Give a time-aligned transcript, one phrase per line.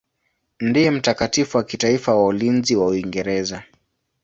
[0.59, 3.63] Ndiye mtakatifu wa kitaifa wa ulinzi wa Uingereza.